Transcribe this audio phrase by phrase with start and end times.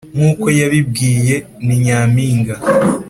[0.15, 2.55] Nk’uko yabibwiye “Ni Nyampinga”,